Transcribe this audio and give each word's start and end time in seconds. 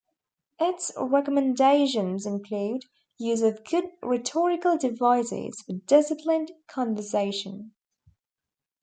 Its 0.59 0.91
recommendations 0.97 2.25
include 2.25 2.81
use 3.19 3.43
of 3.43 3.63
good 3.63 3.85
rhetorical 4.01 4.75
devices 4.75 5.61
for 5.61 5.73
disciplined 5.85 6.51
conversation. 6.65 7.75